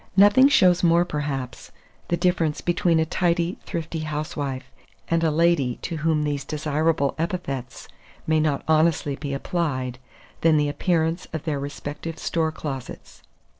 [0.17, 1.71] Nothing shows more, perhaps,
[2.07, 4.71] the difference between a tidy thrifty housewife
[5.09, 7.87] and a lady to whom these desirable epithets
[8.25, 9.99] may not honestly be applied,
[10.41, 13.21] than the appearance of their respective store closets.